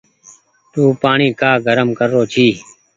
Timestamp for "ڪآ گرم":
1.39-1.89